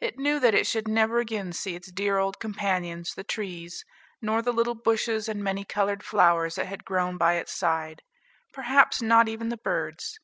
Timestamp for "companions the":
2.38-3.24